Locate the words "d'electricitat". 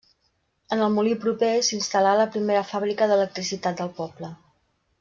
3.13-3.81